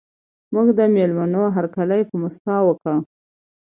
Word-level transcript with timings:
موږ 0.53 0.67
د 0.79 0.81
مېلمنو 0.95 1.43
هرکلی 1.55 2.01
په 2.09 2.15
مسکا 2.23 2.57
وکړ. 2.65 2.95